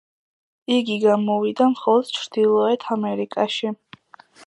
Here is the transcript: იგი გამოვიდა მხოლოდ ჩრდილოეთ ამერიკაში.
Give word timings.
იგი 0.75 0.95
გამოვიდა 1.03 1.67
მხოლოდ 1.75 2.09
ჩრდილოეთ 2.21 2.89
ამერიკაში. 2.99 3.77